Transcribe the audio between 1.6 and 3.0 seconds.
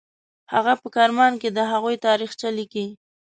هغوی تاریخچه لیکي.